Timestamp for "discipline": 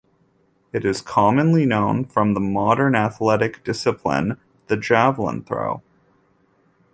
3.63-4.39